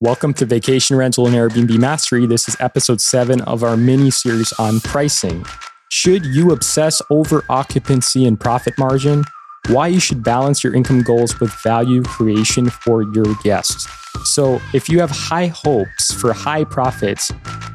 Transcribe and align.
Welcome 0.00 0.32
to 0.34 0.46
Vacation 0.46 0.96
Rental 0.96 1.26
and 1.26 1.34
Airbnb 1.34 1.76
Mastery. 1.76 2.24
This 2.24 2.48
is 2.48 2.56
episode 2.60 3.00
seven 3.00 3.40
of 3.40 3.64
our 3.64 3.76
mini 3.76 4.12
series 4.12 4.52
on 4.52 4.78
pricing. 4.78 5.44
Should 5.90 6.24
you 6.24 6.52
obsess 6.52 7.02
over 7.10 7.42
occupancy 7.48 8.24
and 8.24 8.38
profit 8.38 8.78
margin? 8.78 9.24
Why 9.70 9.88
you 9.88 9.98
should 9.98 10.22
balance 10.22 10.62
your 10.62 10.72
income 10.72 11.02
goals 11.02 11.40
with 11.40 11.52
value 11.64 12.04
creation 12.04 12.70
for 12.70 13.02
your 13.12 13.24
guests. 13.42 13.88
So, 14.22 14.60
if 14.72 14.88
you 14.88 15.00
have 15.00 15.10
high 15.10 15.48
hopes 15.48 16.14
for 16.14 16.32
high 16.32 16.62
profits 16.62 17.32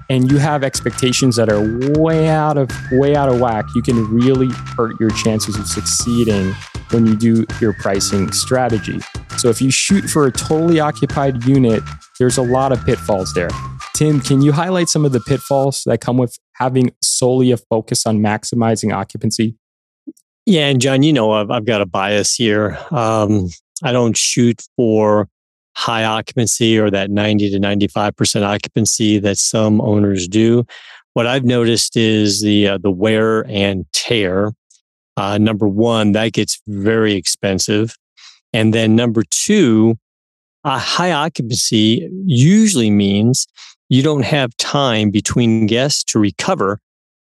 and 0.10 0.32
you 0.32 0.38
have 0.38 0.64
expectations 0.64 1.36
that 1.36 1.50
are 1.50 2.00
way 2.00 2.30
out 2.30 2.58
of 2.58 2.70
way 2.94 3.18
out 3.18 3.28
of 3.28 3.42
whack, 3.42 3.66
you 3.76 3.82
can 3.82 4.02
really 4.10 4.48
hurt 4.78 4.98
your 4.98 5.10
chances 5.10 5.58
of 5.58 5.68
succeeding 5.68 6.54
when 6.92 7.06
you 7.06 7.18
do 7.18 7.46
your 7.60 7.74
pricing 7.74 8.32
strategy. 8.32 9.02
So, 9.36 9.50
if 9.50 9.62
you 9.62 9.72
shoot 9.72 10.06
for 10.06 10.26
a 10.26 10.32
totally 10.32 10.80
occupied 10.80 11.44
unit 11.44 11.84
there's 12.24 12.38
a 12.38 12.42
lot 12.42 12.72
of 12.72 12.82
pitfalls 12.86 13.34
there. 13.34 13.50
Tim, 13.96 14.22
can 14.22 14.42
you 14.42 14.54
highlight 14.54 14.88
some 14.88 15.04
of 15.04 15.12
the 15.12 15.20
pitfalls 15.20 15.84
that 15.86 16.00
come 16.00 16.16
with 16.16 16.40
having 16.54 16.96
solely 17.02 17.52
a 17.52 17.58
focus 17.58 18.06
on 18.06 18.20
maximizing 18.20 18.96
occupancy? 18.96 19.58
Yeah, 20.46 20.68
and 20.68 20.80
John, 20.80 21.04
you 21.04 21.12
know, 21.12 21.32
I've, 21.32 21.52
I've 21.52 21.66
got 21.66 21.82
a 21.82 21.86
bias 21.86 22.34
here. 22.34 22.78
Um, 22.92 23.50
I 23.84 23.92
don't 23.92 24.16
shoot 24.16 24.62
for 24.78 25.28
high 25.76 26.06
occupancy 26.06 26.80
or 26.80 26.90
that 26.92 27.12
90 27.12 27.50
to 27.50 27.60
95% 27.60 28.44
occupancy 28.44 29.20
that 29.20 29.38
some 29.38 29.82
owners 29.82 30.26
do. 30.30 30.66
What 31.16 31.28
I've 31.28 31.44
noticed 31.44 31.98
is 31.98 32.42
the 32.42 32.70
uh, 32.70 32.78
the 32.78 32.90
wear 32.90 33.46
and 33.50 33.86
tear. 33.92 34.54
Uh, 35.18 35.38
number 35.38 35.68
one, 35.68 36.14
that 36.14 36.32
gets 36.32 36.62
very 36.68 37.16
expensive, 37.16 37.98
and 38.54 38.74
then 38.74 38.96
number 38.96 39.24
two, 39.30 39.98
a 40.64 40.78
high 40.78 41.12
occupancy 41.12 42.10
usually 42.26 42.90
means 42.90 43.48
you 43.90 44.02
don't 44.02 44.26
have 44.26 44.56
time 44.58 45.12
between 45.12 45.68
guests 45.68 46.04
to 46.06 46.20
recover 46.20 46.80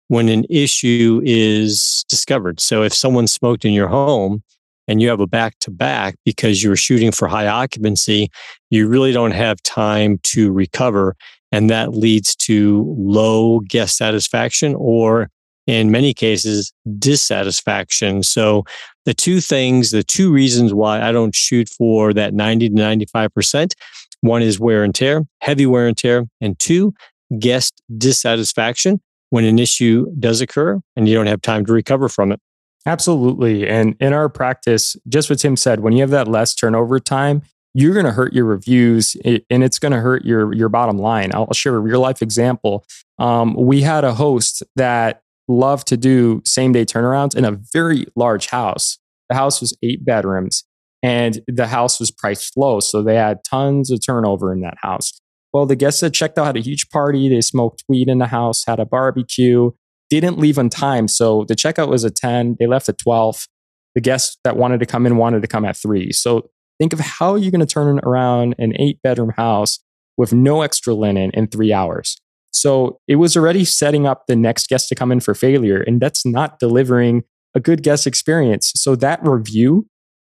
when 0.09 0.27
an 0.27 0.45
issue 0.49 1.21
is 1.23 2.03
discovered. 2.09 2.59
So 2.59 2.83
if 2.83 2.93
someone 2.93 3.27
smoked 3.27 3.63
in 3.63 3.73
your 3.73 3.87
home 3.87 4.43
and 4.87 5.01
you 5.01 5.09
have 5.09 5.19
a 5.19 5.27
back 5.27 5.57
to 5.59 5.71
back 5.71 6.15
because 6.25 6.63
you 6.63 6.69
were 6.69 6.75
shooting 6.75 7.11
for 7.11 7.27
high 7.27 7.47
occupancy, 7.47 8.29
you 8.69 8.87
really 8.87 9.11
don't 9.11 9.31
have 9.31 9.61
time 9.63 10.19
to 10.23 10.51
recover. 10.51 11.15
And 11.51 11.69
that 11.69 11.93
leads 11.93 12.35
to 12.37 12.93
low 12.97 13.61
guest 13.61 13.97
satisfaction 13.97 14.75
or 14.77 15.29
in 15.67 15.91
many 15.91 16.15
cases, 16.15 16.73
dissatisfaction. 16.97 18.23
So, 18.23 18.63
the 19.09 19.13
two 19.15 19.41
things, 19.41 19.89
the 19.89 20.03
two 20.03 20.31
reasons 20.31 20.71
why 20.71 21.01
I 21.01 21.11
don't 21.11 21.33
shoot 21.33 21.67
for 21.67 22.13
that 22.13 22.31
90 22.31 22.69
to 22.69 22.75
95%, 22.75 23.73
one 24.21 24.43
is 24.43 24.59
wear 24.59 24.83
and 24.83 24.93
tear, 24.93 25.25
heavy 25.41 25.65
wear 25.65 25.87
and 25.87 25.97
tear, 25.97 26.27
and 26.39 26.59
two, 26.59 26.93
guest 27.39 27.81
dissatisfaction 27.97 29.01
when 29.31 29.45
an 29.45 29.57
issue 29.57 30.05
does 30.19 30.41
occur 30.41 30.79
and 30.95 31.09
you 31.09 31.15
don't 31.15 31.25
have 31.25 31.41
time 31.41 31.65
to 31.65 31.73
recover 31.73 32.07
from 32.07 32.31
it. 32.31 32.39
Absolutely. 32.85 33.67
And 33.67 33.95
in 33.99 34.13
our 34.13 34.29
practice, 34.29 34.95
just 35.07 35.27
what 35.27 35.39
Tim 35.39 35.57
said, 35.57 35.79
when 35.79 35.93
you 35.93 36.01
have 36.01 36.11
that 36.11 36.27
less 36.27 36.53
turnover 36.53 36.99
time, 36.99 37.41
you're 37.73 37.95
going 37.95 38.05
to 38.05 38.11
hurt 38.11 38.31
your 38.31 38.45
reviews 38.45 39.17
and 39.25 39.63
it's 39.63 39.79
going 39.79 39.91
to 39.91 39.99
hurt 39.99 40.23
your 40.23 40.53
your 40.53 40.69
bottom 40.69 40.99
line. 40.99 41.31
I'll 41.33 41.51
share 41.53 41.75
a 41.75 41.79
real 41.79 41.99
life 41.99 42.21
example. 42.21 42.85
Um, 43.17 43.55
we 43.55 43.81
had 43.81 44.03
a 44.03 44.13
host 44.13 44.61
that 44.75 45.23
love 45.49 45.83
to 45.85 45.97
do 45.97 46.41
same 46.45 46.71
day 46.71 46.85
turnarounds 46.85 47.35
in 47.35 47.43
a 47.43 47.59
very 47.73 48.05
large 48.15 48.47
house. 48.47 48.97
The 49.27 49.35
house 49.35 49.59
was 49.59 49.75
eight 49.83 50.05
bedrooms 50.05 50.63
and 51.03 51.41
the 51.47 51.67
house 51.67 51.99
was 51.99 52.11
priced 52.11 52.55
low. 52.55 52.79
So 52.79 53.01
they 53.01 53.15
had 53.15 53.43
tons 53.43 53.91
of 53.91 53.99
turnover 54.05 54.53
in 54.53 54.61
that 54.61 54.77
house. 54.81 55.19
Well, 55.51 55.65
the 55.65 55.75
guests 55.75 56.01
that 56.01 56.13
checked 56.13 56.37
out 56.37 56.45
had 56.45 56.57
a 56.57 56.61
huge 56.61 56.89
party. 56.89 57.27
They 57.27 57.41
smoked 57.41 57.83
weed 57.87 58.07
in 58.07 58.19
the 58.19 58.27
house, 58.27 58.63
had 58.65 58.79
a 58.79 58.85
barbecue, 58.85 59.71
didn't 60.09 60.37
leave 60.37 60.59
on 60.59 60.69
time. 60.69 61.07
So 61.07 61.45
the 61.45 61.55
checkout 61.55 61.89
was 61.89 62.05
at 62.05 62.15
10. 62.15 62.57
They 62.59 62.67
left 62.67 62.87
at 62.87 62.99
12. 62.99 63.47
The 63.95 64.01
guests 64.01 64.37
that 64.43 64.57
wanted 64.57 64.79
to 64.81 64.85
come 64.85 65.07
in 65.07 65.17
wanted 65.17 65.41
to 65.41 65.47
come 65.47 65.65
at 65.65 65.75
three. 65.75 66.11
So 66.11 66.49
think 66.79 66.93
of 66.93 66.99
how 66.99 67.35
you're 67.35 67.51
going 67.51 67.59
to 67.59 67.65
turn 67.65 67.99
around 68.03 68.55
an 68.59 68.73
eight 68.79 69.01
bedroom 69.01 69.33
house 69.35 69.79
with 70.17 70.31
no 70.33 70.61
extra 70.61 70.93
linen 70.93 71.31
in 71.33 71.47
three 71.47 71.73
hours. 71.73 72.19
So 72.51 72.99
it 73.07 73.15
was 73.15 73.37
already 73.37 73.65
setting 73.65 74.07
up 74.07 74.25
the 74.27 74.35
next 74.35 74.69
guest 74.69 74.89
to 74.89 74.95
come 74.95 75.11
in 75.11 75.19
for 75.19 75.33
failure. 75.33 75.81
And 75.81 76.01
that's 76.01 76.25
not 76.25 76.59
delivering 76.59 77.23
a 77.55 77.59
good 77.59 77.83
guest 77.83 78.07
experience. 78.07 78.71
So 78.75 78.95
that 78.97 79.19
review 79.23 79.87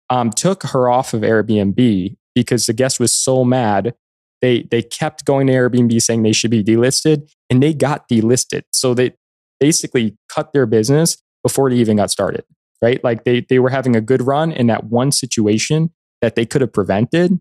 um, 0.09 0.29
took 0.29 0.63
her 0.63 0.89
off 0.89 1.13
of 1.13 1.21
Airbnb 1.21 2.15
because 2.35 2.65
the 2.65 2.73
guest 2.73 2.99
was 2.99 3.13
so 3.13 3.43
mad. 3.43 3.93
They, 4.41 4.63
they 4.63 4.81
kept 4.81 5.25
going 5.25 5.47
to 5.47 5.53
Airbnb 5.53 6.01
saying 6.01 6.23
they 6.23 6.33
should 6.33 6.51
be 6.51 6.63
delisted 6.63 7.31
and 7.49 7.61
they 7.61 7.73
got 7.73 8.09
delisted. 8.09 8.63
So 8.71 8.93
they 8.93 9.13
basically 9.59 10.17
cut 10.29 10.51
their 10.53 10.65
business 10.65 11.17
before 11.43 11.69
they 11.69 11.77
even 11.77 11.97
got 11.97 12.11
started, 12.11 12.43
right? 12.81 13.03
Like 13.03 13.23
they, 13.23 13.45
they 13.47 13.59
were 13.59 13.69
having 13.69 13.95
a 13.95 14.01
good 14.01 14.21
run 14.21 14.51
in 14.51 14.67
that 14.67 14.85
one 14.85 15.11
situation 15.11 15.91
that 16.21 16.35
they 16.35 16.45
could 16.45 16.61
have 16.61 16.73
prevented 16.73 17.39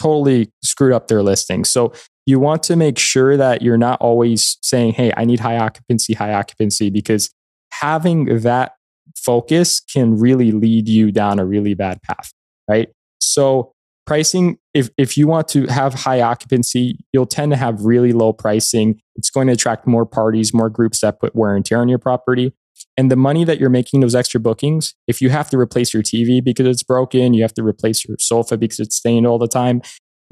totally 0.00 0.50
screwed 0.64 0.92
up 0.92 1.08
their 1.08 1.22
listing. 1.22 1.64
So 1.64 1.92
you 2.26 2.38
want 2.38 2.62
to 2.64 2.76
make 2.76 2.98
sure 2.98 3.36
that 3.36 3.62
you're 3.62 3.78
not 3.78 4.00
always 4.00 4.58
saying, 4.62 4.92
hey, 4.94 5.12
I 5.16 5.24
need 5.24 5.40
high 5.40 5.58
occupancy, 5.58 6.14
high 6.14 6.32
occupancy, 6.32 6.90
because 6.90 7.30
having 7.72 8.40
that 8.42 8.72
focus 9.16 9.80
can 9.80 10.18
really 10.18 10.52
lead 10.52 10.88
you 10.88 11.10
down 11.10 11.38
a 11.38 11.44
really 11.44 11.74
bad 11.74 12.00
path, 12.02 12.32
right? 12.68 12.88
So, 13.20 13.72
pricing, 14.06 14.58
if, 14.74 14.90
if 14.98 15.16
you 15.16 15.26
want 15.26 15.48
to 15.48 15.66
have 15.66 15.94
high 15.94 16.20
occupancy, 16.20 16.98
you'll 17.12 17.26
tend 17.26 17.52
to 17.52 17.56
have 17.56 17.84
really 17.84 18.12
low 18.12 18.32
pricing. 18.32 19.00
It's 19.16 19.30
going 19.30 19.46
to 19.46 19.52
attract 19.52 19.86
more 19.86 20.04
parties, 20.06 20.52
more 20.52 20.68
groups 20.68 21.00
that 21.00 21.20
put 21.20 21.34
wear 21.34 21.54
and 21.54 21.64
tear 21.64 21.80
on 21.80 21.88
your 21.88 21.98
property. 21.98 22.52
And 22.96 23.10
the 23.10 23.16
money 23.16 23.44
that 23.44 23.58
you're 23.58 23.70
making 23.70 24.00
those 24.00 24.14
extra 24.14 24.40
bookings, 24.40 24.94
if 25.06 25.20
you 25.20 25.30
have 25.30 25.48
to 25.50 25.58
replace 25.58 25.94
your 25.94 26.02
TV 26.02 26.42
because 26.42 26.66
it's 26.66 26.82
broken, 26.82 27.32
you 27.32 27.42
have 27.42 27.54
to 27.54 27.62
replace 27.62 28.04
your 28.04 28.16
sofa 28.18 28.56
because 28.56 28.80
it's 28.80 28.96
stained 28.96 29.26
all 29.26 29.38
the 29.38 29.48
time, 29.48 29.82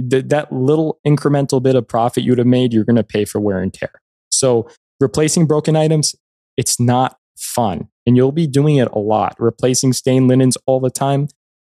th- 0.09 0.29
that 0.29 0.53
little 0.53 0.99
incremental 1.07 1.63
bit 1.63 1.77
of 1.77 1.87
profit 1.87 2.25
you 2.25 2.33
would 2.33 2.39
have 2.39 2.47
made, 2.47 2.73
you're 2.73 2.85
going 2.85 2.97
to 2.97 3.05
pay 3.05 3.25
for 3.25 3.41
wear 3.41 3.61
and 3.61 3.73
tear. 3.73 3.93
So 4.31 4.69
replacing 5.01 5.47
broken 5.47 5.77
items, 5.77 6.15
it's 6.57 6.79
not 6.79 7.19
fun. 7.37 7.89
And 8.07 8.17
you'll 8.17 8.33
be 8.33 8.47
doing 8.47 8.77
it 8.77 8.89
a 8.93 8.99
lot. 8.99 9.37
Replacing 9.39 9.93
stained 9.93 10.29
linens 10.29 10.57
all 10.67 10.81
the 10.81 10.91
time, 10.91 11.29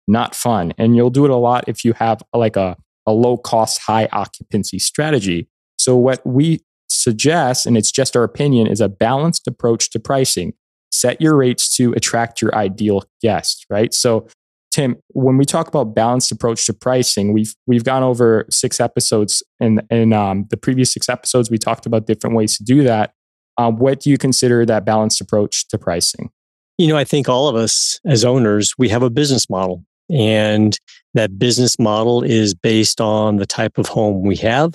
not 0.08 0.34
fun. 0.34 0.72
And 0.78 0.96
you'll 0.96 1.10
do 1.10 1.24
it 1.24 1.30
a 1.30 1.36
lot 1.36 1.64
if 1.68 1.84
you 1.84 1.92
have 1.94 2.22
like 2.34 2.56
a, 2.56 2.76
a 3.06 3.12
low 3.12 3.36
cost, 3.36 3.80
high 3.80 4.08
occupancy 4.12 4.78
strategy. 4.78 5.48
So 5.78 5.96
what 5.96 6.24
we 6.26 6.60
suggest, 6.88 7.66
and 7.66 7.76
it's 7.76 7.90
just 7.92 8.16
our 8.16 8.24
opinion, 8.24 8.66
is 8.66 8.80
a 8.80 8.88
balanced 8.88 9.46
approach 9.46 9.90
to 9.90 10.00
pricing. 10.00 10.54
Set 10.92 11.20
your 11.20 11.36
rates 11.36 11.74
to 11.76 11.92
attract 11.92 12.42
your 12.42 12.54
ideal 12.54 13.04
guest, 13.22 13.64
right? 13.70 13.94
So 13.94 14.26
Tim, 14.70 14.96
when 15.08 15.36
we 15.36 15.44
talk 15.44 15.66
about 15.66 15.94
balanced 15.94 16.30
approach 16.30 16.64
to 16.66 16.72
pricing, 16.72 17.32
we've 17.32 17.54
we've 17.66 17.84
gone 17.84 18.02
over 18.02 18.46
six 18.50 18.78
episodes, 18.78 19.42
and 19.58 19.82
in 19.90 20.12
um, 20.12 20.46
the 20.50 20.56
previous 20.56 20.92
six 20.92 21.08
episodes, 21.08 21.50
we 21.50 21.58
talked 21.58 21.86
about 21.86 22.06
different 22.06 22.36
ways 22.36 22.56
to 22.58 22.64
do 22.64 22.84
that. 22.84 23.12
Uh, 23.58 23.70
what 23.70 24.00
do 24.00 24.10
you 24.10 24.16
consider 24.16 24.64
that 24.64 24.84
balanced 24.84 25.20
approach 25.20 25.66
to 25.68 25.78
pricing? 25.78 26.30
You 26.78 26.88
know, 26.88 26.96
I 26.96 27.04
think 27.04 27.28
all 27.28 27.48
of 27.48 27.56
us 27.56 27.98
as 28.06 28.24
owners, 28.24 28.74
we 28.78 28.88
have 28.90 29.02
a 29.02 29.10
business 29.10 29.50
model, 29.50 29.84
and 30.08 30.78
that 31.14 31.38
business 31.38 31.78
model 31.78 32.22
is 32.22 32.54
based 32.54 33.00
on 33.00 33.36
the 33.36 33.46
type 33.46 33.76
of 33.76 33.86
home 33.86 34.22
we 34.22 34.36
have 34.36 34.74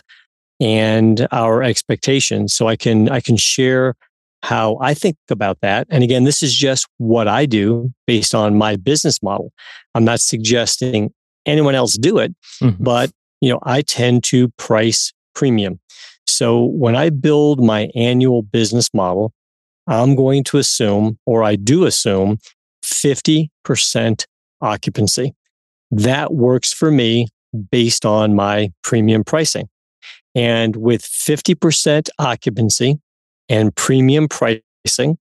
and 0.60 1.28
our 1.32 1.64
expectations. 1.64 2.54
So 2.54 2.68
I 2.68 2.76
can 2.76 3.10
I 3.10 3.22
can 3.22 3.38
share 3.38 3.96
how 4.46 4.78
I 4.80 4.94
think 4.94 5.18
about 5.32 5.58
that. 5.62 5.88
And 5.90 6.04
again, 6.04 6.24
this 6.24 6.44
is 6.44 6.54
just 6.54 6.88
what 6.98 7.28
I 7.28 7.48
do 7.48 7.92
based 8.06 8.36
on 8.36 8.56
my 8.56 8.76
business 8.76 9.24
model. 9.24 9.52
I'm 9.96 10.06
not 10.06 10.20
suggesting 10.20 11.12
anyone 11.48 11.74
else 11.74 11.98
do 11.98 12.20
it, 12.20 12.36
mm-hmm. 12.62 12.84
but 12.84 13.12
you 13.42 13.50
know, 13.50 13.60
I 13.64 13.82
tend 13.82 14.24
to 14.26 14.50
price 14.58 15.12
premium. 15.34 15.80
So 16.28 16.64
when 16.64 16.96
I 16.96 17.10
build 17.10 17.60
my 17.60 17.90
annual 17.96 18.44
business 18.44 18.90
model, 18.94 19.34
I'm 19.88 20.16
going 20.16 20.44
to 20.46 20.58
assume, 20.58 21.18
or 21.26 21.44
I 21.44 21.56
do 21.56 21.86
assume, 21.86 22.38
50% 22.84 24.26
occupancy. 24.62 25.34
That 25.90 26.34
works 26.34 26.72
for 26.72 26.92
me 26.92 27.30
based 27.72 28.06
on 28.06 28.36
my 28.36 28.72
premium 28.84 29.24
pricing. 29.24 29.70
And 30.36 30.76
with 30.76 31.02
50% 31.02 32.10
occupancy, 32.20 33.00
and 33.50 33.76
premium 33.76 34.28
pricing, 34.28 35.18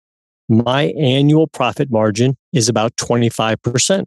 my 0.49 0.93
annual 0.99 1.47
profit 1.47 1.91
margin 1.91 2.37
is 2.53 2.69
about 2.69 2.97
25%. 2.97 4.07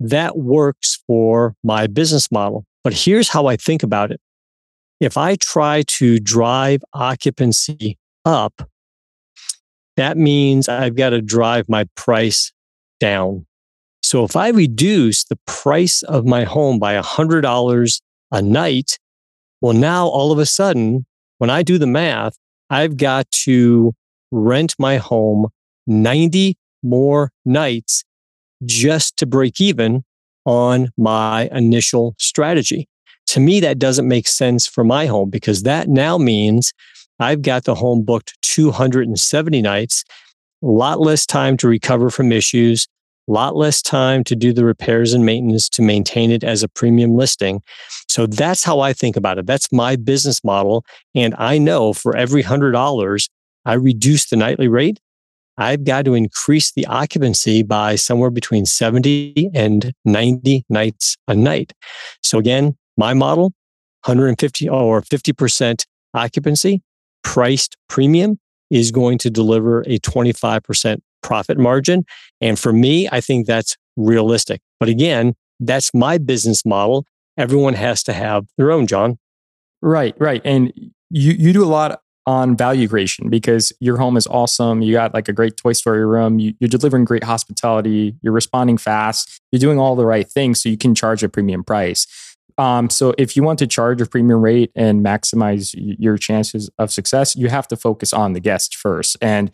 That 0.00 0.38
works 0.38 1.02
for 1.06 1.54
my 1.62 1.86
business 1.86 2.30
model. 2.30 2.64
But 2.84 2.92
here's 2.92 3.28
how 3.28 3.46
I 3.46 3.56
think 3.56 3.82
about 3.82 4.10
it. 4.10 4.20
If 5.00 5.16
I 5.16 5.36
try 5.36 5.82
to 5.88 6.18
drive 6.18 6.82
occupancy 6.92 7.98
up, 8.24 8.68
that 9.96 10.16
means 10.16 10.68
I've 10.68 10.96
got 10.96 11.10
to 11.10 11.20
drive 11.20 11.68
my 11.68 11.86
price 11.96 12.52
down. 13.00 13.46
So 14.02 14.24
if 14.24 14.36
I 14.36 14.48
reduce 14.48 15.24
the 15.24 15.38
price 15.46 16.02
of 16.02 16.24
my 16.24 16.44
home 16.44 16.78
by 16.78 17.00
$100 17.00 18.00
a 18.32 18.42
night, 18.42 18.98
Well, 19.62 19.72
now 19.74 20.08
all 20.08 20.32
of 20.32 20.40
a 20.40 20.44
sudden, 20.44 21.06
when 21.38 21.48
I 21.48 21.62
do 21.62 21.78
the 21.78 21.86
math, 21.86 22.36
I've 22.72 22.96
got 22.96 23.30
to 23.44 23.92
rent 24.30 24.74
my 24.78 24.96
home 24.96 25.48
90 25.86 26.56
more 26.82 27.30
nights 27.44 28.02
just 28.64 29.18
to 29.18 29.26
break 29.26 29.60
even 29.60 30.04
on 30.46 30.88
my 30.96 31.50
initial 31.52 32.14
strategy. 32.18 32.88
To 33.26 33.40
me, 33.40 33.60
that 33.60 33.78
doesn't 33.78 34.08
make 34.08 34.26
sense 34.26 34.66
for 34.66 34.84
my 34.84 35.04
home 35.04 35.28
because 35.28 35.64
that 35.64 35.88
now 35.88 36.16
means 36.16 36.72
I've 37.20 37.42
got 37.42 37.64
the 37.64 37.74
home 37.74 38.04
booked 38.04 38.38
270 38.40 39.60
nights, 39.60 40.02
a 40.62 40.66
lot 40.66 40.98
less 40.98 41.26
time 41.26 41.58
to 41.58 41.68
recover 41.68 42.08
from 42.08 42.32
issues, 42.32 42.88
lot 43.28 43.56
less 43.56 43.82
time 43.82 44.24
to 44.24 44.36
do 44.36 44.52
the 44.52 44.64
repairs 44.64 45.12
and 45.12 45.24
maintenance 45.24 45.68
to 45.70 45.82
maintain 45.82 46.30
it 46.30 46.42
as 46.42 46.62
a 46.62 46.68
premium 46.68 47.14
listing. 47.14 47.62
So 48.08 48.26
that's 48.26 48.64
how 48.64 48.80
I 48.80 48.92
think 48.92 49.16
about 49.16 49.38
it. 49.38 49.46
That's 49.46 49.72
my 49.72 49.96
business 49.96 50.42
model. 50.44 50.84
And 51.14 51.34
I 51.38 51.58
know 51.58 51.92
for 51.92 52.16
every 52.16 52.42
$100 52.42 53.28
I 53.64 53.74
reduce 53.74 54.28
the 54.28 54.36
nightly 54.36 54.68
rate, 54.68 54.98
I've 55.56 55.84
got 55.84 56.04
to 56.06 56.14
increase 56.14 56.72
the 56.72 56.86
occupancy 56.86 57.62
by 57.62 57.96
somewhere 57.96 58.30
between 58.30 58.66
70 58.66 59.50
and 59.54 59.92
90 60.04 60.64
nights 60.68 61.16
a 61.28 61.34
night. 61.34 61.72
So 62.22 62.38
again, 62.38 62.76
my 62.96 63.14
model, 63.14 63.52
150 64.04 64.68
or 64.68 65.02
50% 65.02 65.86
occupancy, 66.14 66.82
priced 67.22 67.76
premium 67.88 68.38
is 68.70 68.90
going 68.90 69.18
to 69.18 69.30
deliver 69.30 69.82
a 69.82 69.98
25% 70.00 70.98
profit 71.22 71.58
margin. 71.58 72.04
And 72.40 72.58
for 72.58 72.72
me, 72.72 73.08
I 73.10 73.20
think 73.20 73.46
that's 73.46 73.76
realistic. 73.96 74.60
But 74.80 74.88
again, 74.88 75.34
that's 75.60 75.92
my 75.94 76.18
business 76.18 76.64
model. 76.64 77.06
Everyone 77.38 77.74
has 77.74 78.02
to 78.04 78.12
have 78.12 78.46
their 78.58 78.70
own, 78.70 78.86
John. 78.86 79.18
Right, 79.80 80.14
right. 80.18 80.40
And 80.44 80.72
you, 81.10 81.32
you 81.32 81.52
do 81.52 81.64
a 81.64 81.66
lot 81.66 82.00
on 82.26 82.56
value 82.56 82.88
creation 82.88 83.28
because 83.28 83.72
your 83.80 83.96
home 83.96 84.16
is 84.16 84.26
awesome. 84.28 84.80
You 84.80 84.92
got 84.92 85.12
like 85.12 85.28
a 85.28 85.32
great 85.32 85.56
Toy 85.56 85.72
Story 85.72 86.06
room. 86.06 86.38
You, 86.38 86.54
are 86.62 86.68
delivering 86.68 87.04
great 87.04 87.24
hospitality. 87.24 88.14
You're 88.22 88.32
responding 88.32 88.78
fast. 88.78 89.40
You're 89.50 89.60
doing 89.60 89.78
all 89.78 89.96
the 89.96 90.06
right 90.06 90.28
things 90.28 90.62
so 90.62 90.68
you 90.68 90.76
can 90.76 90.94
charge 90.94 91.22
a 91.24 91.28
premium 91.28 91.64
price. 91.64 92.06
Um, 92.58 92.90
so 92.90 93.14
if 93.18 93.34
you 93.34 93.42
want 93.42 93.58
to 93.60 93.66
charge 93.66 94.00
a 94.00 94.06
premium 94.06 94.40
rate 94.40 94.70
and 94.76 95.04
maximize 95.04 95.74
your 95.76 96.16
chances 96.16 96.70
of 96.78 96.92
success, 96.92 97.34
you 97.34 97.48
have 97.48 97.66
to 97.68 97.76
focus 97.76 98.12
on 98.12 98.34
the 98.34 98.40
guest 98.40 98.76
first. 98.76 99.16
And 99.20 99.50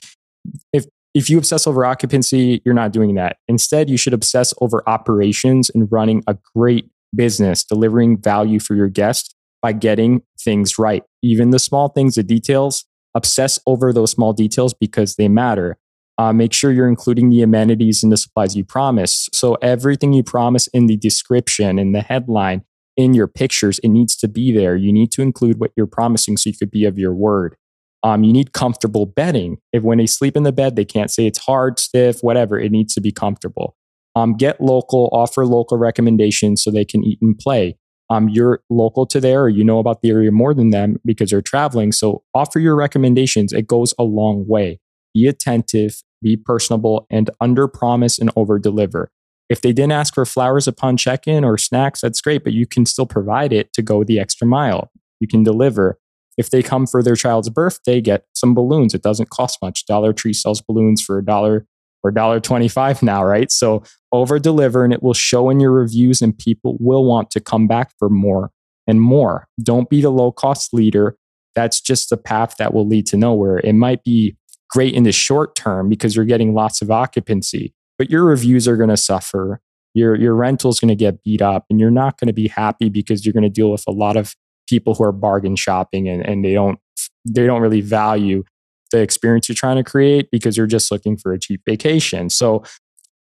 if 0.72 0.84
if 1.14 1.30
you 1.30 1.38
obsess 1.38 1.66
over 1.66 1.84
occupancy, 1.84 2.62
you're 2.64 2.74
not 2.74 2.92
doing 2.92 3.14
that. 3.14 3.38
Instead, 3.48 3.88
you 3.90 3.96
should 3.96 4.12
obsess 4.12 4.52
over 4.60 4.82
operations 4.88 5.70
and 5.70 5.90
running 5.90 6.22
a 6.26 6.36
great 6.54 6.90
business, 7.14 7.64
delivering 7.64 8.20
value 8.20 8.60
for 8.60 8.74
your 8.74 8.88
guest 8.88 9.34
by 9.62 9.72
getting 9.72 10.22
things 10.40 10.78
right. 10.78 11.02
Even 11.22 11.50
the 11.50 11.58
small 11.58 11.88
things, 11.88 12.14
the 12.14 12.22
details, 12.22 12.84
obsess 13.14 13.58
over 13.66 13.92
those 13.92 14.10
small 14.10 14.32
details 14.32 14.74
because 14.74 15.16
they 15.16 15.28
matter. 15.28 15.78
Uh, 16.18 16.32
make 16.32 16.52
sure 16.52 16.72
you're 16.72 16.88
including 16.88 17.30
the 17.30 17.42
amenities 17.42 18.02
and 18.02 18.12
the 18.12 18.16
supplies 18.16 18.56
you 18.56 18.64
promise. 18.64 19.28
So 19.32 19.54
everything 19.62 20.12
you 20.12 20.22
promise 20.22 20.66
in 20.68 20.86
the 20.86 20.96
description, 20.96 21.78
in 21.78 21.92
the 21.92 22.02
headline, 22.02 22.64
in 22.96 23.14
your 23.14 23.28
pictures, 23.28 23.78
it 23.80 23.88
needs 23.88 24.16
to 24.16 24.28
be 24.28 24.50
there. 24.52 24.76
You 24.76 24.92
need 24.92 25.12
to 25.12 25.22
include 25.22 25.60
what 25.60 25.70
you're 25.76 25.86
promising 25.86 26.36
so 26.36 26.50
you 26.50 26.56
could 26.56 26.72
be 26.72 26.84
of 26.84 26.98
your 26.98 27.14
word. 27.14 27.56
Um, 28.02 28.22
you 28.22 28.32
need 28.32 28.52
comfortable 28.52 29.06
bedding. 29.06 29.58
If 29.72 29.82
when 29.82 29.98
they 29.98 30.06
sleep 30.06 30.36
in 30.36 30.44
the 30.44 30.52
bed, 30.52 30.76
they 30.76 30.84
can't 30.84 31.10
say 31.10 31.26
it's 31.26 31.38
hard, 31.38 31.78
stiff, 31.78 32.20
whatever. 32.20 32.58
It 32.58 32.70
needs 32.70 32.94
to 32.94 33.00
be 33.00 33.10
comfortable. 33.10 33.76
Um, 34.14 34.36
get 34.36 34.60
local, 34.60 35.08
offer 35.12 35.44
local 35.44 35.78
recommendations 35.78 36.62
so 36.62 36.70
they 36.70 36.84
can 36.84 37.04
eat 37.04 37.18
and 37.20 37.38
play 37.38 37.76
um, 38.10 38.28
you're 38.28 38.60
local 38.70 39.06
to 39.06 39.20
there 39.20 39.42
or 39.42 39.48
you 39.48 39.62
know 39.62 39.78
about 39.78 40.00
the 40.00 40.10
area 40.10 40.32
more 40.32 40.54
than 40.54 40.70
them 40.70 40.98
because 41.04 41.30
you're 41.30 41.42
traveling. 41.42 41.92
So 41.92 42.22
offer 42.34 42.58
your 42.58 42.74
recommendations. 42.74 43.52
It 43.52 43.66
goes 43.66 43.94
a 43.98 44.04
long 44.04 44.46
way. 44.46 44.80
Be 45.14 45.26
attentive, 45.26 46.02
be 46.22 46.36
personable, 46.36 47.06
and 47.10 47.30
under 47.40 47.68
promise 47.68 48.18
and 48.18 48.30
over 48.34 48.58
deliver. 48.58 49.10
If 49.48 49.62
they 49.62 49.72
didn't 49.72 49.92
ask 49.92 50.14
for 50.14 50.26
flowers 50.26 50.68
upon 50.68 50.96
check 50.96 51.26
in 51.26 51.44
or 51.44 51.56
snacks, 51.56 52.00
that's 52.00 52.20
great, 52.20 52.44
but 52.44 52.52
you 52.52 52.66
can 52.66 52.86
still 52.86 53.06
provide 53.06 53.52
it 53.52 53.72
to 53.74 53.82
go 53.82 54.04
the 54.04 54.18
extra 54.18 54.46
mile. 54.46 54.90
You 55.20 55.28
can 55.28 55.42
deliver. 55.42 55.98
If 56.38 56.48
they 56.50 56.62
come 56.62 56.86
for 56.86 57.02
their 57.02 57.16
child's 57.16 57.50
birth, 57.50 57.80
they 57.84 58.00
get 58.00 58.24
some 58.34 58.54
balloons. 58.54 58.94
It 58.94 59.02
doesn't 59.02 59.28
cost 59.28 59.58
much. 59.60 59.84
Dollar 59.84 60.14
Tree 60.14 60.32
sells 60.32 60.62
balloons 60.62 61.02
for 61.02 61.18
a 61.18 61.24
dollar 61.24 61.66
or 62.02 62.10
dollar 62.10 62.40
twenty-five 62.40 63.02
now, 63.02 63.24
right? 63.24 63.50
So 63.50 63.82
over 64.12 64.38
deliver 64.38 64.84
and 64.84 64.92
it 64.94 65.02
will 65.02 65.14
show 65.14 65.50
in 65.50 65.60
your 65.60 65.72
reviews 65.72 66.22
and 66.22 66.38
people 66.38 66.78
will 66.80 67.04
want 67.04 67.30
to 67.32 67.40
come 67.40 67.66
back 67.66 67.90
for 67.98 68.08
more 68.08 68.50
and 68.86 69.02
more. 69.02 69.48
Don't 69.62 69.90
be 69.90 70.00
the 70.00 70.10
low 70.10 70.32
cost 70.32 70.72
leader. 70.72 71.16
That's 71.54 71.80
just 71.80 72.12
a 72.12 72.16
path 72.16 72.54
that 72.58 72.72
will 72.72 72.86
lead 72.86 73.06
to 73.08 73.16
nowhere. 73.16 73.58
It 73.58 73.74
might 73.74 74.04
be 74.04 74.36
great 74.70 74.94
in 74.94 75.02
the 75.02 75.12
short 75.12 75.56
term 75.56 75.88
because 75.88 76.14
you're 76.14 76.24
getting 76.24 76.54
lots 76.54 76.80
of 76.80 76.90
occupancy, 76.90 77.74
but 77.98 78.10
your 78.10 78.24
reviews 78.24 78.68
are 78.68 78.76
going 78.76 78.90
to 78.90 78.96
suffer. 78.96 79.60
Your, 79.94 80.14
your 80.14 80.34
rental 80.34 80.70
is 80.70 80.78
going 80.78 80.90
to 80.90 80.94
get 80.94 81.24
beat 81.24 81.42
up 81.42 81.64
and 81.68 81.80
you're 81.80 81.90
not 81.90 82.20
going 82.20 82.28
to 82.28 82.32
be 82.32 82.46
happy 82.46 82.88
because 82.88 83.26
you're 83.26 83.32
going 83.32 83.42
to 83.42 83.48
deal 83.48 83.72
with 83.72 83.82
a 83.88 83.90
lot 83.90 84.16
of 84.16 84.36
people 84.68 84.94
who 84.94 85.04
are 85.04 85.12
bargain 85.12 85.56
shopping 85.56 86.08
and, 86.08 86.24
and 86.26 86.44
they 86.44 86.52
don't 86.52 86.78
they 87.24 87.46
don't 87.46 87.60
really 87.60 87.80
value 87.80 88.44
the 88.90 89.00
experience 89.00 89.48
you're 89.48 89.56
trying 89.56 89.76
to 89.76 89.84
create 89.84 90.30
because 90.30 90.56
you're 90.56 90.66
just 90.66 90.90
looking 90.90 91.16
for 91.16 91.32
a 91.32 91.38
cheap 91.38 91.62
vacation. 91.66 92.30
So 92.30 92.64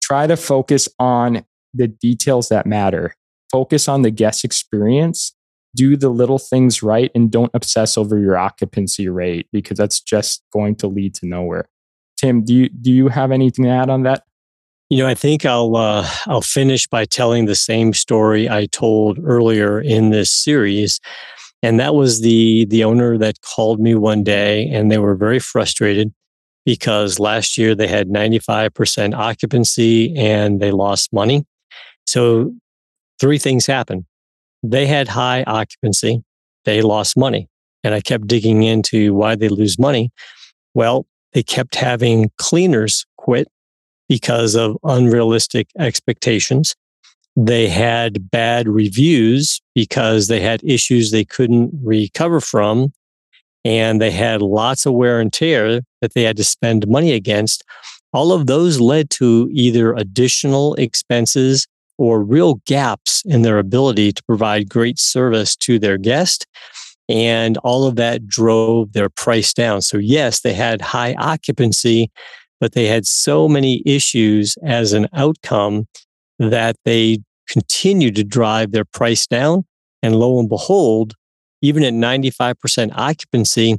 try 0.01 0.28
to 0.28 0.38
focus 0.38 0.88
on 1.00 1.44
the 1.74 1.88
details 1.88 2.50
that 2.50 2.66
matter. 2.66 3.13
Focus 3.51 3.88
on 3.88 4.01
the 4.01 4.12
guest 4.12 4.45
experience. 4.45 5.34
Do 5.75 5.95
the 5.95 6.10
little 6.10 6.39
things 6.39 6.81
right 6.81 7.12
and 7.13 7.31
don't 7.31 7.51
obsess 7.54 7.98
over 7.98 8.18
your 8.18 8.38
occupancy 8.38 9.10
rate 9.10 9.48
because 9.51 9.78
that's 9.78 10.00
just 10.00 10.44
going 10.51 10.75
to 10.78 10.88
lead 10.88 11.13
to 11.16 11.28
nowhere. 11.28 11.69
Tim, 12.18 12.44
do 12.44 12.54
you 12.54 12.69
do 12.69 12.92
you 12.92 13.10
have 13.10 13.31
anything 13.31 13.66
to 13.66 13.72
add 13.72 13.90
on 13.90 14.04
that? 14.04 14.24
You 14.89 15.00
know, 15.00 15.07
I 15.07 15.16
think 15.16 15.45
I'll 15.45 15.75
uh, 15.75 16.10
I'll 16.28 16.42
finish 16.42 16.88
by 16.88 17.04
telling 17.04 17.45
the 17.45 17.56
same 17.56 17.94
story 17.94 18.50
I 18.50 18.68
told 18.68 19.19
earlier 19.22 19.81
in 19.81 20.12
this 20.12 20.31
series. 20.31 21.01
And 21.62 21.80
that 21.80 21.94
was 21.94 22.22
the 22.22 22.66
the 22.66 22.86
owner 22.86 23.18
that 23.18 23.42
called 23.42 23.81
me 23.81 23.95
one 23.95 24.24
day 24.24 24.69
and 24.69 24.89
they 24.89 24.98
were 24.98 25.16
very 25.16 25.39
frustrated 25.39 26.13
because 26.66 27.19
last 27.19 27.57
year 27.57 27.75
they 27.75 27.88
had 27.88 28.10
95% 28.10 29.13
occupancy 29.13 30.13
and 30.16 30.60
they 30.60 30.72
lost 30.72 31.12
money. 31.13 31.45
So 32.06 32.54
three 33.19 33.38
things 33.38 33.66
happened. 33.66 34.06
They 34.63 34.86
had 34.86 35.07
high 35.07 35.44
occupancy, 35.44 36.24
they 36.66 36.81
lost 36.81 37.18
money. 37.18 37.48
And 37.83 37.94
I 37.94 38.01
kept 38.01 38.28
digging 38.28 38.64
into 38.64 39.14
why 39.14 39.35
they 39.35 39.50
lose 39.50 39.80
money. 39.80 40.11
Well, 40.73 41.06
they 41.33 41.44
kept 41.44 41.76
having 41.76 42.31
cleaners 42.38 43.06
quit 43.18 43.47
because 44.07 44.56
of 44.56 44.78
unrealistic 44.83 45.68
expectations. 45.78 46.76
They 47.35 47.68
had 47.68 48.31
bad 48.31 48.68
reviews 48.68 49.61
because 49.76 50.28
they 50.28 50.40
had 50.40 50.64
issues 50.64 51.11
they 51.11 51.26
couldn't 51.26 51.71
recover 51.83 52.42
from. 52.42 52.94
And 53.64 54.02
they 54.02 54.11
had 54.11 54.42
lots 54.42 54.85
of 54.85 54.94
wear 54.94 55.19
and 55.19 55.31
tear 55.31 55.81
that 56.02 56.14
they 56.14 56.23
had 56.23 56.37
to 56.37 56.44
spend 56.44 56.87
money 56.87 57.11
against. 57.11 57.64
All 58.14 58.31
of 58.31 58.47
those 58.47 58.80
led 58.80 59.09
to 59.11 59.49
either 59.52 59.94
additional 59.94 60.73
expenses 60.76 61.68
or 61.97 62.23
real 62.23 62.56
gaps 62.66 63.23
in 63.26 63.42
their 63.42 63.57
ability 63.59 64.14
to 64.14 64.23
provide 64.23 64.69
great 64.69 64.97
service 64.97 65.56
to 65.57 65.80
their 65.80 65.97
guest. 65.97 66.47
And 67.09 67.57
all 67.57 67.85
of 67.85 67.95
that 67.97 68.28
drove 68.28 68.94
their 68.94 69.09
price 69.09 69.54
down. 69.54 69.81
So, 69.81 69.97
yes, 69.97 70.42
they 70.42 70.54
had 70.54 70.81
high 70.81 71.14
occupancy, 71.16 72.11
but 72.59 72.73
they 72.73 72.87
had 72.87 73.06
so 73.06 73.47
many 73.47 73.81
issues 73.85 74.57
as 74.64 74.94
an 74.94 75.07
outcome 75.14 75.87
that 76.40 76.76
they 76.85 77.19
continued 77.47 78.16
to 78.16 78.23
drive 78.23 78.71
their 78.71 78.85
price 78.85 79.28
down. 79.28 79.66
And 80.04 80.16
lo 80.16 80.40
and 80.40 80.49
behold, 80.49 81.14
even 81.61 81.83
at 81.83 81.94
95% 81.94 82.92
occupancy, 82.95 83.78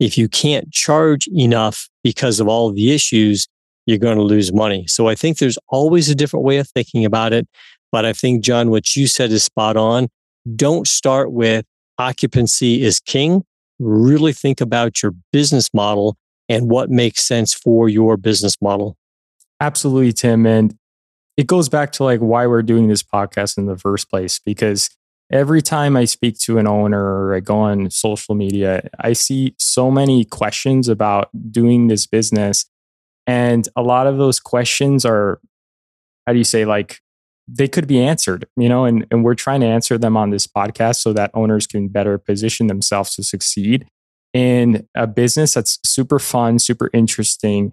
if 0.00 0.18
you 0.18 0.28
can't 0.28 0.70
charge 0.72 1.26
enough 1.28 1.88
because 2.02 2.40
of 2.40 2.48
all 2.48 2.68
of 2.68 2.74
the 2.74 2.92
issues, 2.92 3.46
you're 3.86 3.98
going 3.98 4.18
to 4.18 4.22
lose 4.22 4.52
money. 4.52 4.86
So 4.86 5.08
I 5.08 5.14
think 5.14 5.38
there's 5.38 5.58
always 5.68 6.08
a 6.08 6.14
different 6.14 6.44
way 6.44 6.58
of 6.58 6.68
thinking 6.68 7.04
about 7.04 7.32
it. 7.32 7.46
But 7.92 8.04
I 8.04 8.12
think, 8.12 8.42
John, 8.42 8.70
what 8.70 8.96
you 8.96 9.06
said 9.06 9.30
is 9.30 9.44
spot 9.44 9.76
on. 9.76 10.08
Don't 10.56 10.88
start 10.88 11.32
with 11.32 11.64
occupancy 11.98 12.82
is 12.82 13.00
king. 13.00 13.44
Really 13.78 14.32
think 14.32 14.60
about 14.60 15.02
your 15.02 15.12
business 15.32 15.72
model 15.72 16.16
and 16.48 16.70
what 16.70 16.90
makes 16.90 17.22
sense 17.22 17.54
for 17.54 17.88
your 17.88 18.16
business 18.16 18.60
model. 18.60 18.96
Absolutely, 19.60 20.12
Tim. 20.12 20.46
And 20.46 20.76
it 21.36 21.46
goes 21.46 21.68
back 21.68 21.92
to 21.92 22.04
like 22.04 22.20
why 22.20 22.46
we're 22.46 22.62
doing 22.62 22.88
this 22.88 23.02
podcast 23.02 23.58
in 23.58 23.66
the 23.66 23.76
first 23.76 24.10
place 24.10 24.38
because 24.38 24.90
every 25.32 25.62
time 25.62 25.96
I 25.96 26.04
speak 26.04 26.38
to 26.40 26.58
an 26.58 26.66
owner 26.66 27.02
or 27.02 27.34
I 27.34 27.40
go 27.40 27.58
on 27.58 27.90
social 27.90 28.34
media, 28.34 28.88
I 29.00 29.14
see 29.14 29.54
so 29.58 29.90
many 29.90 30.24
questions 30.24 30.88
about 30.88 31.30
doing 31.50 31.88
this 31.88 32.06
business. 32.06 32.66
And 33.26 33.68
a 33.74 33.82
lot 33.82 34.06
of 34.06 34.18
those 34.18 34.38
questions 34.38 35.04
are, 35.04 35.40
how 36.26 36.32
do 36.32 36.38
you 36.38 36.44
say, 36.44 36.64
like 36.64 37.00
they 37.48 37.68
could 37.68 37.86
be 37.86 38.00
answered, 38.00 38.46
you 38.56 38.68
know, 38.68 38.84
and, 38.84 39.06
and 39.10 39.24
we're 39.24 39.34
trying 39.34 39.60
to 39.60 39.66
answer 39.66 39.98
them 39.98 40.16
on 40.16 40.30
this 40.30 40.46
podcast 40.46 40.96
so 40.96 41.12
that 41.14 41.30
owners 41.34 41.66
can 41.66 41.88
better 41.88 42.16
position 42.16 42.68
themselves 42.68 43.14
to 43.16 43.22
succeed 43.22 43.86
in 44.34 44.86
a 44.94 45.06
business 45.06 45.54
that's 45.54 45.78
super 45.82 46.18
fun, 46.18 46.58
super 46.58 46.90
interesting. 46.92 47.72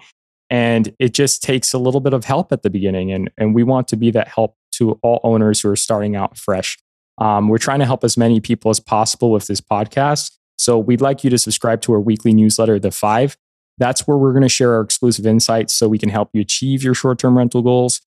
And 0.50 0.96
it 1.00 1.14
just 1.14 1.44
takes 1.44 1.74
a 1.74 1.78
little 1.78 2.00
bit 2.00 2.14
of 2.14 2.24
help 2.24 2.54
at 2.54 2.62
the 2.62 2.70
beginning. 2.70 3.12
And, 3.12 3.30
and 3.38 3.54
we 3.54 3.64
want 3.64 3.90
to 3.90 3.98
be 3.98 4.12
that 4.12 4.30
help 4.30 4.56
to 4.74 4.98
all 5.02 5.20
owners 5.24 5.60
who 5.60 5.70
are 5.70 5.76
starting 5.76 6.16
out 6.16 6.38
fresh. 6.38 6.78
Um, 7.18 7.50
we're 7.50 7.58
trying 7.58 7.80
to 7.80 7.86
help 7.86 8.04
as 8.06 8.16
many 8.16 8.40
people 8.40 8.72
as 8.72 8.80
possible 8.80 9.32
with 9.32 9.48
this 9.48 9.60
podcast. 9.60 10.32
So 10.58 10.78
we'd 10.78 11.02
like 11.02 11.24
you 11.24 11.30
to 11.32 11.38
subscribe 11.38 11.82
to 11.82 11.94
our 11.94 12.00
weekly 12.00 12.34
newsletter, 12.34 12.80
The 12.80 12.92
Five. 12.92 13.36
That's 13.78 14.08
where 14.08 14.18
we're 14.18 14.32
going 14.32 14.44
to 14.44 14.50
share 14.50 14.76
our 14.76 14.82
exclusive 14.82 15.26
insights 15.26 15.74
so 15.74 15.90
we 15.90 15.98
can 15.98 16.10
help 16.10 16.30
you 16.34 16.42
achieve 16.42 16.84
your 16.84 16.94
short 16.94 17.20
term 17.20 17.38
rental 17.38 17.62
goals 17.62 18.00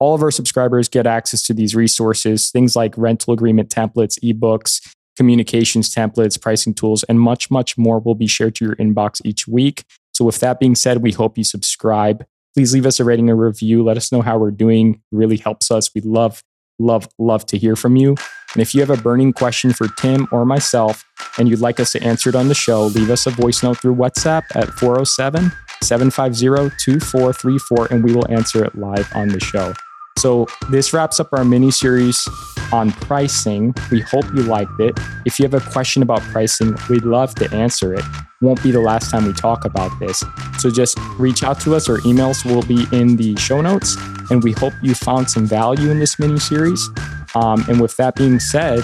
all 0.00 0.14
of 0.14 0.22
our 0.22 0.30
subscribers 0.30 0.88
get 0.88 1.06
access 1.06 1.42
to 1.44 1.54
these 1.54 1.76
resources, 1.76 2.50
things 2.50 2.74
like 2.74 2.94
rental 2.96 3.32
agreement 3.34 3.68
templates, 3.68 4.18
ebooks, 4.24 4.94
communications 5.20 5.94
templates, 5.94 6.40
pricing 6.40 6.72
tools, 6.72 7.02
and 7.02 7.20
much, 7.20 7.50
much 7.50 7.76
more 7.76 8.00
will 8.00 8.14
be 8.14 8.26
shared 8.26 8.54
to 8.54 8.64
your 8.64 8.74
inbox 8.76 9.20
each 9.22 9.46
week. 9.46 9.84
So, 10.14 10.24
with 10.24 10.40
that 10.40 10.58
being 10.58 10.74
said, 10.74 11.02
we 11.02 11.12
hope 11.12 11.36
you 11.36 11.44
subscribe. 11.44 12.24
Please 12.54 12.72
leave 12.72 12.86
us 12.86 12.98
a 13.00 13.04
rating, 13.04 13.28
a 13.28 13.34
review. 13.34 13.84
Let 13.84 13.98
us 13.98 14.10
know 14.10 14.22
how 14.22 14.38
we're 14.38 14.50
doing. 14.50 14.94
It 14.94 15.00
really 15.12 15.36
helps 15.36 15.70
us. 15.70 15.94
We 15.94 16.00
love, 16.00 16.42
love, 16.78 17.06
love 17.18 17.44
to 17.46 17.58
hear 17.58 17.76
from 17.76 17.96
you. 17.96 18.16
And 18.54 18.62
if 18.62 18.74
you 18.74 18.80
have 18.80 18.88
a 18.88 18.96
burning 18.96 19.34
question 19.34 19.74
for 19.74 19.88
Tim 19.88 20.26
or 20.32 20.46
myself 20.46 21.04
and 21.38 21.50
you'd 21.50 21.60
like 21.60 21.78
us 21.78 21.92
to 21.92 22.02
answer 22.02 22.30
it 22.30 22.34
on 22.34 22.48
the 22.48 22.54
show, 22.54 22.86
leave 22.86 23.10
us 23.10 23.26
a 23.26 23.30
voice 23.30 23.62
note 23.62 23.76
through 23.76 23.96
WhatsApp 23.96 24.44
at 24.54 24.70
407 24.70 25.52
750 25.82 26.74
2434 26.82 27.88
and 27.90 28.02
we 28.02 28.14
will 28.14 28.26
answer 28.32 28.64
it 28.64 28.74
live 28.74 29.06
on 29.14 29.28
the 29.28 29.38
show. 29.38 29.74
So 30.18 30.46
this 30.70 30.94
wraps 30.94 31.20
up 31.20 31.28
our 31.32 31.44
mini 31.44 31.70
series 31.70 32.26
on 32.72 32.90
pricing. 32.92 33.74
We 33.90 34.00
hope 34.00 34.24
you 34.34 34.42
liked 34.42 34.78
it. 34.80 34.98
If 35.24 35.38
you 35.38 35.44
have 35.44 35.54
a 35.54 35.60
question 35.70 36.02
about 36.02 36.20
pricing, 36.22 36.76
we'd 36.88 37.04
love 37.04 37.34
to 37.36 37.50
answer 37.54 37.94
it. 37.94 38.04
Won't 38.40 38.62
be 38.62 38.70
the 38.70 38.80
last 38.80 39.10
time 39.10 39.26
we 39.26 39.32
talk 39.32 39.64
about 39.64 39.90
this. 40.00 40.24
So 40.58 40.70
just 40.70 40.98
reach 41.18 41.42
out 41.42 41.60
to 41.60 41.74
us. 41.74 41.88
Our 41.88 41.98
emails 41.98 42.44
will 42.44 42.62
be 42.62 42.86
in 42.96 43.16
the 43.16 43.36
show 43.36 43.60
notes. 43.60 43.96
And 44.30 44.42
we 44.42 44.52
hope 44.52 44.72
you 44.82 44.94
found 44.94 45.28
some 45.28 45.46
value 45.46 45.90
in 45.90 45.98
this 45.98 46.18
mini 46.18 46.38
series. 46.38 46.88
Um, 47.34 47.64
and 47.68 47.80
with 47.80 47.96
that 47.96 48.16
being 48.16 48.40
said, 48.40 48.82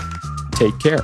take 0.52 0.78
care. 0.78 1.00